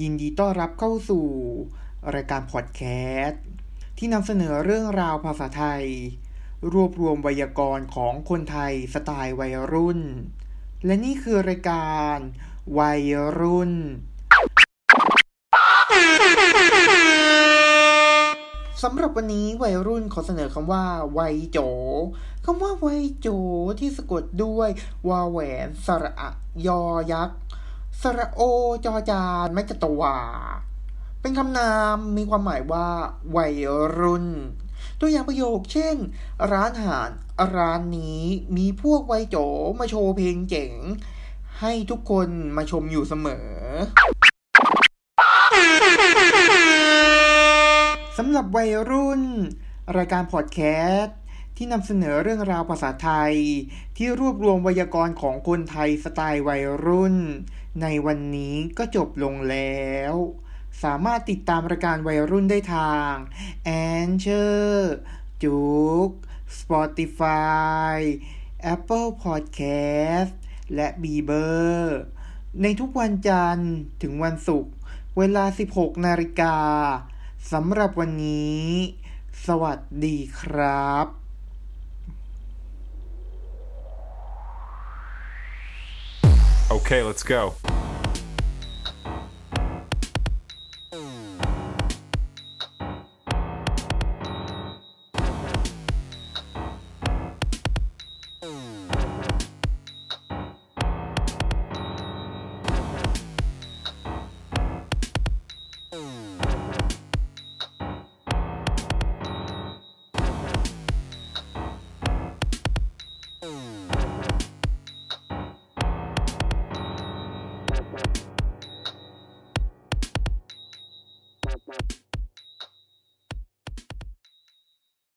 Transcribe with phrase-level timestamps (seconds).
[0.00, 1.26] ยินดีต้อนรับเข้าสู่
[2.14, 2.82] รายการพอดแค
[3.24, 3.42] สต์
[3.98, 5.84] ที่นำเสนอเรื่องราวภาษาไทย
[6.72, 10.00] รวบรวมไวยากรณ์ของคนไทยสไตล์วัยรุ่น
[10.84, 12.16] และนี่คือรายการ
[12.78, 13.02] วัย
[13.38, 13.72] รุ่น
[18.82, 20.84] สำหรับวันนี้วัยรุ่นขอเสนอคำว่า
[21.18, 21.58] วัยโจ
[22.44, 23.28] คำว่าวัยโจ
[23.80, 24.68] ที่สะกดด้วย
[25.08, 26.28] วาแหวนสระอะ
[26.66, 27.38] ยอยักษ์
[28.04, 28.40] สระโอ
[28.84, 30.18] จอจานไม่กระตวา
[31.20, 32.88] เป็นคำนามมีความหมายว่า
[33.36, 33.54] วัย
[33.98, 34.26] รุ่น
[35.00, 35.96] ตัวอย่างประโยคเช่น
[36.52, 37.08] ร้านอาหาร
[37.56, 38.22] ร้านนี้
[38.56, 39.36] มีพวกวัยโจ
[39.80, 40.72] มาโชว์เพลงเจ๋ง
[41.60, 43.48] ให้ทุกคนมาชมอยู่เสมอ
[48.18, 49.22] สำหรับวัยรุ่น
[49.96, 50.60] รายการพอดแค
[50.92, 51.16] สต์
[51.56, 53.34] ที่นำเสนอเรื่องราวภาษาไทย
[53.96, 57.16] ที่รวบรวมไวยากรณ์ของคนไทยสไตล์วัยรุ่น
[57.82, 60.14] ในวันนี้ก็จบลงแล้ว
[60.82, 63.12] สามารถติดตามรายการวัยรุ่นได้ทาง
[63.68, 63.70] a
[64.08, 64.44] n c h o
[64.74, 64.78] r
[65.42, 65.62] จุ
[66.06, 66.08] ก
[66.58, 67.96] Spotify
[68.74, 70.32] Apple Podcast
[70.74, 71.46] และ b ีเบอ
[71.78, 71.98] ร์
[72.62, 73.72] ในทุกวันจันทร์
[74.02, 74.72] ถึงวันศุกร์
[75.18, 75.44] เวลา
[75.74, 76.56] 16 นาฬิกา
[77.52, 78.64] สำหรับวันนี้
[79.46, 81.23] สวัสดีครับ
[86.70, 87.54] Okay, let's go.